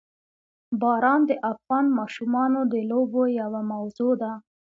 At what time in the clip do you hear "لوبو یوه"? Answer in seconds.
2.89-3.61